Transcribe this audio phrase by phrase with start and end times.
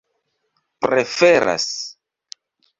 [0.79, 1.69] preferas